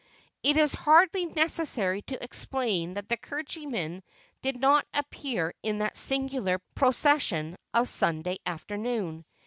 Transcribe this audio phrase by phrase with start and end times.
[0.41, 4.01] It is hardly necessary to explain that the clergyman
[4.41, 9.25] did not appear in that singular procession of Sunday afternoon.